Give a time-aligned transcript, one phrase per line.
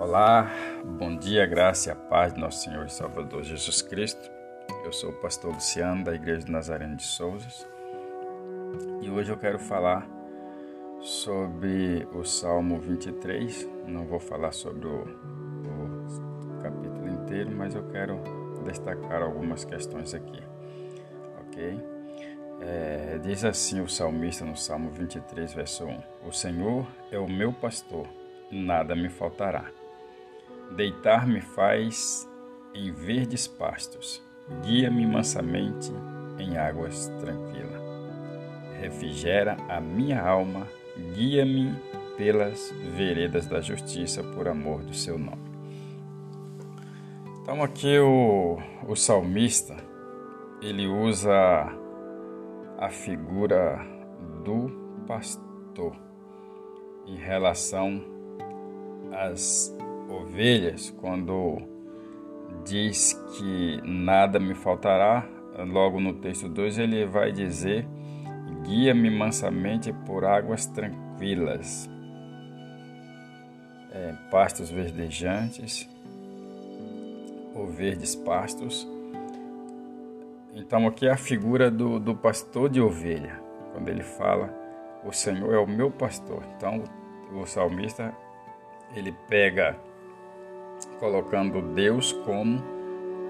[0.00, 0.50] Olá,
[0.82, 4.30] bom dia, graça e a paz de nosso Senhor e Salvador Jesus Cristo.
[4.82, 7.68] Eu sou o pastor Luciano da Igreja de Nazareno de Souzas
[9.02, 10.08] e hoje eu quero falar
[11.02, 13.68] sobre o Salmo 23.
[13.86, 18.22] Não vou falar sobre o, o capítulo inteiro, mas eu quero
[18.64, 20.42] destacar algumas questões aqui,
[21.42, 21.78] ok?
[22.62, 27.52] É, diz assim o salmista no Salmo 23, verso 1: O Senhor é o meu
[27.52, 28.08] pastor,
[28.50, 29.79] nada me faltará.
[30.70, 32.28] Deitar-me faz
[32.74, 34.22] em verdes pastos,
[34.62, 35.92] guia-me mansamente
[36.38, 37.82] em águas tranquilas.
[38.80, 40.66] Refrigera a minha alma,
[41.14, 41.74] guia-me
[42.16, 45.50] pelas veredas da justiça por amor do seu nome.
[47.42, 49.76] Então aqui o, o salmista
[50.62, 51.32] ele usa
[52.78, 53.78] a figura
[54.44, 54.70] do
[55.06, 55.96] pastor
[57.06, 58.02] em relação
[59.12, 59.74] às
[60.10, 61.58] ovelhas, quando
[62.64, 65.26] diz que nada me faltará,
[65.66, 67.86] logo no texto 2 ele vai dizer:
[68.64, 71.88] guia-me mansamente por águas tranquilas,
[73.92, 75.88] é, pastos verdejantes
[77.54, 78.88] ou verdes pastos.
[80.54, 83.40] Então aqui é a figura do, do pastor de ovelha,
[83.72, 84.52] quando ele fala,
[85.04, 86.42] o Senhor é o meu pastor.
[86.56, 86.82] Então
[87.32, 88.12] o salmista
[88.94, 89.78] ele pega
[91.00, 92.62] colocando Deus como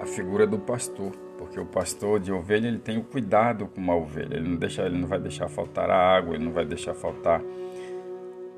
[0.00, 3.94] a figura do pastor, porque o pastor de ovelha ele tem o cuidado com uma
[3.94, 6.94] ovelha, ele não deixa, ele não vai deixar faltar a água, ele não vai deixar
[6.94, 7.40] faltar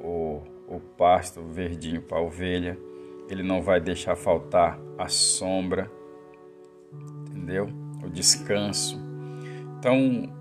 [0.02, 2.78] o, o pasto verdinho para a ovelha,
[3.28, 5.90] ele não vai deixar faltar a sombra,
[7.28, 7.68] entendeu?
[8.02, 8.98] O descanso.
[9.78, 10.32] Então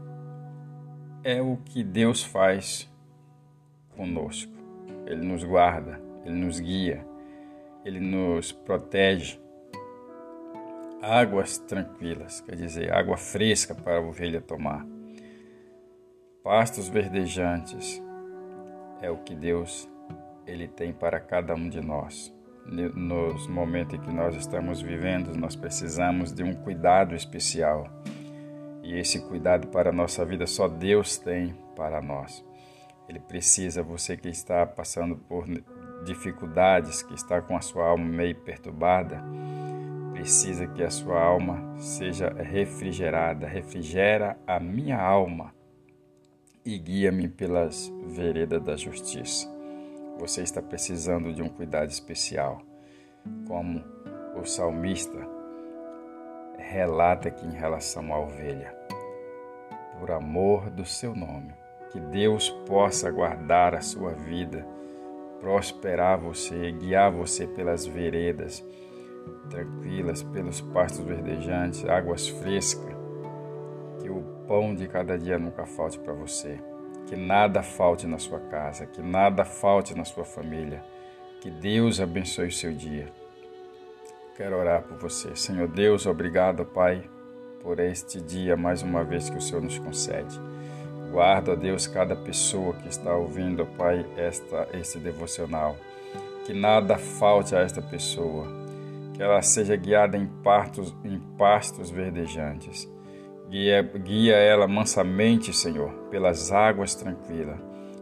[1.23, 2.89] é o que Deus faz
[3.97, 4.51] conosco.
[5.05, 7.10] Ele nos guarda, ele nos guia
[7.83, 9.39] ele nos protege.
[11.01, 14.85] Águas tranquilas, quer dizer, água fresca para a ovelha tomar.
[16.43, 18.01] Pastos verdejantes
[19.01, 19.89] é o que Deus
[20.45, 22.33] ele tem para cada um de nós.
[22.65, 27.87] Nos momentos em que nós estamos vivendo, nós precisamos de um cuidado especial.
[28.83, 32.45] E esse cuidado para a nossa vida só Deus tem para nós.
[33.09, 35.45] Ele precisa, você que está passando por
[36.03, 39.23] dificuldades, que está com a sua alma meio perturbada,
[40.13, 43.47] precisa que a sua alma seja refrigerada.
[43.47, 45.53] Refrigera a minha alma
[46.65, 49.49] e guia-me pelas veredas da justiça.
[50.19, 52.61] Você está precisando de um cuidado especial,
[53.47, 53.83] como
[54.35, 55.27] o salmista
[56.57, 58.75] relata aqui em relação à ovelha.
[59.99, 61.53] Por amor do seu nome,
[61.91, 64.65] que Deus possa guardar a sua vida
[65.41, 68.63] prosperar você, guiar você pelas veredas
[69.49, 72.95] tranquilas, pelos pastos verdejantes, águas frescas.
[73.99, 76.59] Que o pão de cada dia nunca falte para você.
[77.07, 80.83] Que nada falte na sua casa, que nada falte na sua família.
[81.41, 83.07] Que Deus abençoe o seu dia.
[84.37, 85.35] Quero orar por você.
[85.35, 87.03] Senhor Deus, obrigado, Pai,
[87.61, 90.39] por este dia mais uma vez que o Senhor nos concede.
[91.11, 95.75] Guarda, Deus, cada pessoa que está ouvindo, Pai, esta, este devocional.
[96.45, 98.47] Que nada falte a esta pessoa.
[99.13, 102.89] Que ela seja guiada em, partos, em pastos verdejantes.
[103.49, 107.59] Guia, guia ela mansamente, Senhor, pelas águas tranquilas.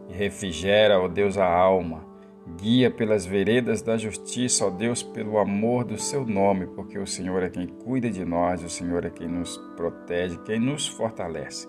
[0.08, 2.08] E refrigera, ó Deus, a alma.
[2.56, 7.42] Guia pelas veredas da justiça, ó Deus, pelo amor do seu nome, porque o Senhor
[7.42, 11.66] é quem cuida de nós, o Senhor é quem nos protege, quem nos fortalece.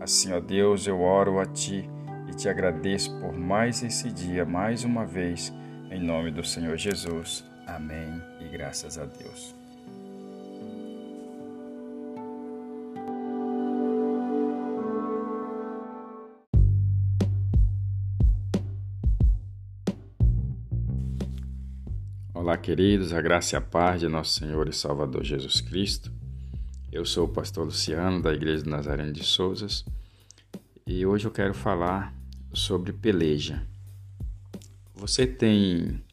[0.00, 1.88] Assim, ó Deus, eu oro a Ti
[2.28, 5.52] e te agradeço por mais esse dia, mais uma vez,
[5.90, 7.44] em nome do Senhor Jesus.
[7.66, 9.54] Amém e graças a Deus.
[22.34, 26.21] Olá, queridos, a graça e a paz de nosso Senhor e Salvador Jesus Cristo.
[26.92, 29.82] Eu sou o pastor Luciano, da Igreja de Nazareno de Souzas,
[30.86, 32.14] e hoje eu quero falar
[32.52, 33.66] sobre peleja.
[34.94, 36.04] Você tem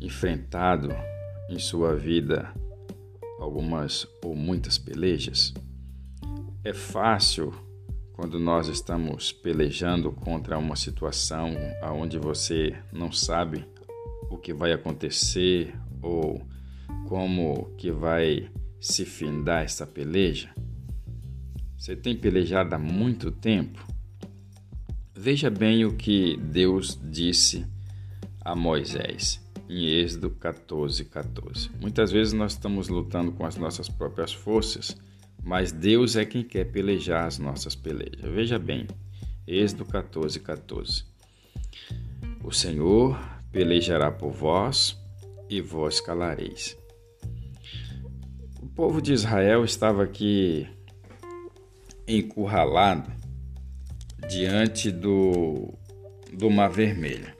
[0.00, 0.88] enfrentado
[1.48, 2.52] em sua vida
[3.38, 5.54] algumas ou muitas pelejas?
[6.64, 7.54] É fácil
[8.14, 11.54] quando nós estamos pelejando contra uma situação
[11.92, 13.64] onde você não sabe
[14.28, 16.44] o que vai acontecer ou
[17.06, 18.50] como que vai
[18.84, 20.50] se findar essa peleja?
[21.74, 23.82] Você tem pelejado há muito tempo?
[25.16, 27.64] Veja bem o que Deus disse
[28.42, 29.42] a Moisés.
[29.70, 31.70] em Êxodo 14, 14.
[31.80, 34.94] Muitas vezes nós estamos lutando com as nossas próprias forças,
[35.42, 38.30] mas Deus é quem quer pelejar as nossas pelejas.
[38.30, 38.86] Veja bem,
[39.46, 41.04] Êxodo 14, 14.
[42.42, 43.18] O Senhor
[43.50, 44.94] pelejará por vós
[45.48, 46.76] e vós calareis.
[48.74, 50.68] Povo de Israel estava aqui
[52.08, 53.08] encurralado
[54.28, 55.72] diante do,
[56.32, 57.32] do Mar Vermelho.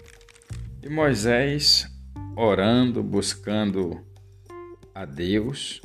[0.80, 1.90] E Moisés
[2.36, 4.00] orando, buscando
[4.94, 5.82] a Deus,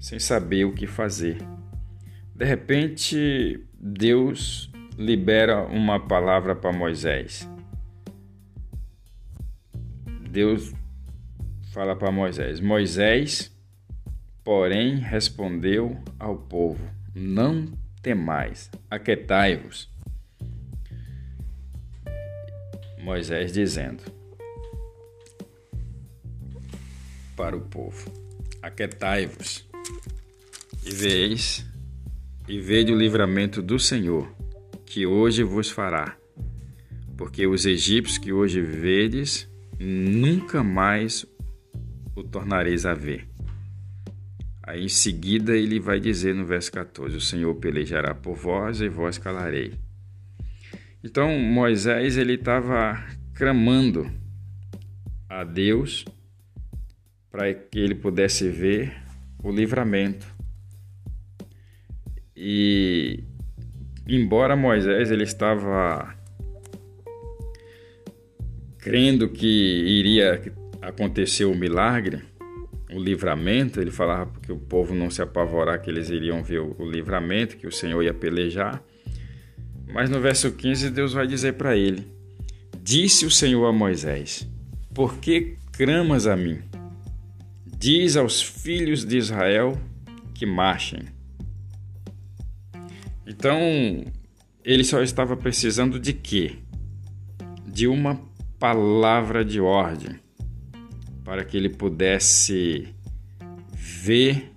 [0.00, 1.38] sem saber o que fazer.
[2.34, 7.48] De repente, Deus libera uma palavra para Moisés.
[10.28, 10.74] Deus
[11.72, 13.56] fala para Moisés: Moisés,
[14.48, 16.82] porém, respondeu ao povo:
[17.14, 19.90] Não temais, aquetai-vos.
[22.98, 24.02] Moisés dizendo:
[27.36, 28.10] para o povo:
[28.62, 29.68] Aquetai-vos
[30.82, 31.66] e veis
[32.48, 34.34] e vede o livramento do Senhor,
[34.86, 36.16] que hoje vos fará.
[37.18, 39.46] Porque os egípcios que hoje vedes,
[39.78, 41.26] nunca mais
[42.16, 43.28] o tornareis a ver.
[44.68, 48.88] Aí em seguida ele vai dizer no verso 14: O Senhor pelejará por vós e
[48.90, 49.72] vós calarei.
[51.02, 54.12] Então Moisés ele estava clamando
[55.26, 56.04] a Deus
[57.30, 58.94] para que ele pudesse ver
[59.42, 60.26] o livramento.
[62.36, 63.24] E
[64.06, 66.14] embora Moisés ele estava
[68.76, 70.42] crendo que iria
[70.82, 72.27] acontecer o milagre,
[72.90, 76.90] o livramento, ele falava que o povo não se apavorar que eles iriam ver o
[76.90, 78.82] livramento, que o Senhor ia pelejar.
[79.86, 82.06] Mas no verso 15 Deus vai dizer para ele:
[82.82, 84.48] Disse o Senhor a Moisés:
[84.94, 86.60] Por que cramas a mim?
[87.66, 89.78] Diz aos filhos de Israel
[90.34, 91.02] que marchem.
[93.26, 93.60] Então,
[94.64, 96.56] ele só estava precisando de quê?
[97.66, 98.20] De uma
[98.58, 100.18] palavra de ordem
[101.28, 102.88] para que ele pudesse
[103.76, 104.50] ver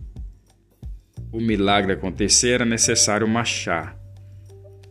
[1.30, 4.00] o milagre acontecer, era necessário marchar.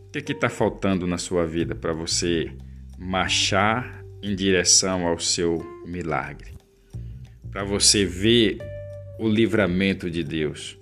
[0.07, 2.51] O que está faltando na sua vida para você
[2.99, 6.51] marchar em direção ao seu milagre?
[7.49, 8.59] para você ver
[9.19, 10.77] o livramento de Deus,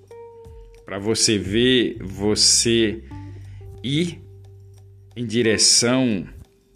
[0.86, 3.02] para você ver você
[3.81, 4.22] ir
[5.16, 6.28] em direção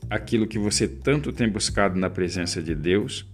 [0.09, 3.27] àquilo que você tanto tem buscado na presença de Deus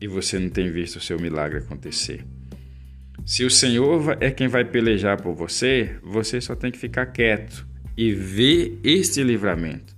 [0.00, 2.24] e você não tem visto o seu milagre acontecer.
[3.26, 7.66] Se o Senhor é quem vai pelejar por você, você só tem que ficar quieto
[7.96, 9.94] e ver este livramento.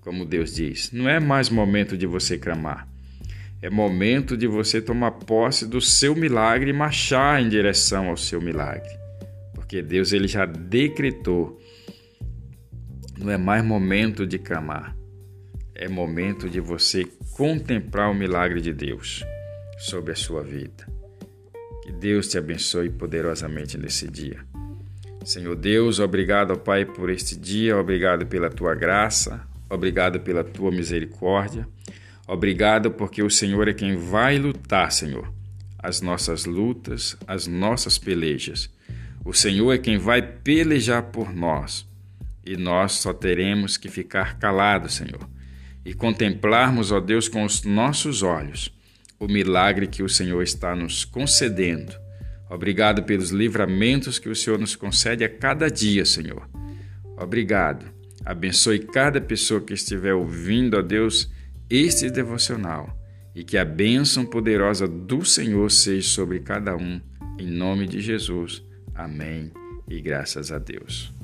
[0.00, 2.88] Como Deus diz, não é mais momento de você clamar.
[3.60, 8.40] É momento de você tomar posse do seu milagre e marchar em direção ao seu
[8.40, 8.88] milagre.
[9.54, 11.60] Porque Deus ele já decretou.
[13.18, 14.95] Não é mais momento de clamar.
[15.78, 19.22] É momento de você contemplar o milagre de Deus
[19.78, 20.88] sobre a sua vida.
[21.82, 24.38] Que Deus te abençoe poderosamente nesse dia.
[25.22, 31.68] Senhor Deus, obrigado, Pai, por este dia, obrigado pela tua graça, obrigado pela tua misericórdia.
[32.26, 35.30] Obrigado porque o Senhor é quem vai lutar, Senhor,
[35.78, 38.70] as nossas lutas, as nossas pelejas.
[39.26, 41.86] O Senhor é quem vai pelejar por nós.
[42.46, 45.35] E nós só teremos que ficar calados, Senhor,
[45.86, 48.74] e contemplarmos, ó Deus, com os nossos olhos
[49.18, 51.94] o milagre que o Senhor está nos concedendo.
[52.50, 56.46] Obrigado pelos livramentos que o Senhor nos concede a cada dia, Senhor.
[57.16, 57.86] Obrigado.
[58.24, 61.30] Abençoe cada pessoa que estiver ouvindo, ó Deus,
[61.70, 62.94] este devocional
[63.34, 67.00] e que a bênção poderosa do Senhor seja sobre cada um,
[67.38, 68.62] em nome de Jesus.
[68.94, 69.52] Amém
[69.88, 71.15] e graças a Deus.